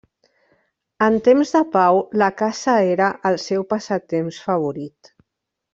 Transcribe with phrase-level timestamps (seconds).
[1.07, 5.17] En temps de pau la caça era el seu passatemps favorit.